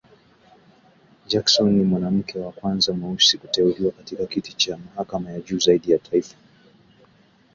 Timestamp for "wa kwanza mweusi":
2.39-3.37